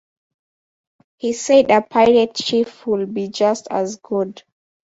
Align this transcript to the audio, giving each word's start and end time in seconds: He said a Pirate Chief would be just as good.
He 1.17 1.33
said 1.33 1.69
a 1.69 1.83
Pirate 1.83 2.33
Chief 2.33 2.87
would 2.87 3.13
be 3.13 3.27
just 3.27 3.67
as 3.69 3.97
good. 3.97 4.41